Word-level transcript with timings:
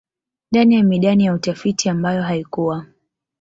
ndani 0.51 0.75
ya 0.75 0.83
midani 0.83 1.25
ya 1.25 1.33
utafiti 1.33 1.89
ambayo 1.89 2.23
haikuwa 2.23 2.85